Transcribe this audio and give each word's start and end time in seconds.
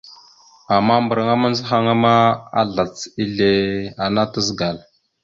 Ama 0.75 0.93
mbəraŋa 1.03 1.35
mandzəhaŋa 1.41 1.93
ma, 2.03 2.13
azlac 2.59 2.95
ezle 3.21 3.51
ana 4.05 4.23
tazəgal. 4.31 4.77